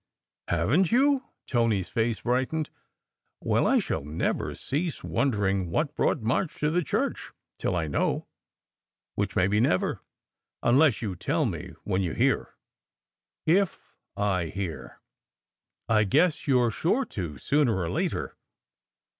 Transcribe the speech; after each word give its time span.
"Haven 0.47 0.85
t 0.85 0.95
you?" 0.95 1.25
Tony 1.45 1.81
s 1.81 1.89
face 1.89 2.21
brightened. 2.21 2.71
"Well, 3.39 3.67
I 3.67 3.77
shall 3.77 4.03
never 4.03 4.55
cease 4.55 5.03
wondering 5.03 5.69
what 5.69 5.93
brought 5.93 6.21
March 6.23 6.59
to 6.61 6.71
the 6.71 6.83
church, 6.83 7.29
till 7.59 7.75
I 7.75 7.85
know 7.85 8.25
which 9.13 9.35
may 9.35 9.45
be 9.45 9.59
never. 9.59 10.01
Unless 10.63 11.03
you 11.03 11.15
tell 11.15 11.45
me 11.45 11.75
when 11.83 12.01
you 12.01 12.13
hear." 12.13 12.55
"7/1 13.47 14.53
hear!"" 14.53 14.99
I 15.87 16.03
guess 16.05 16.47
you 16.47 16.65
re 16.65 16.71
sure 16.71 17.05
to 17.05 17.37
sooner 17.37 17.77
or 17.77 17.87
later. 17.91 18.35